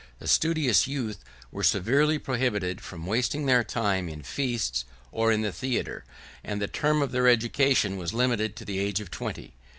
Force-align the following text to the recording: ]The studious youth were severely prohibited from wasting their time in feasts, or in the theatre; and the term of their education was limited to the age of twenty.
]The 0.17 0.27
studious 0.27 0.87
youth 0.87 1.23
were 1.51 1.61
severely 1.61 2.17
prohibited 2.17 2.81
from 2.81 3.05
wasting 3.05 3.45
their 3.45 3.63
time 3.63 4.09
in 4.09 4.23
feasts, 4.23 4.83
or 5.11 5.31
in 5.31 5.43
the 5.43 5.51
theatre; 5.51 6.05
and 6.43 6.59
the 6.59 6.67
term 6.67 7.03
of 7.03 7.11
their 7.11 7.27
education 7.27 7.97
was 7.97 8.11
limited 8.11 8.55
to 8.55 8.65
the 8.65 8.79
age 8.79 8.99
of 8.99 9.11
twenty. 9.11 9.53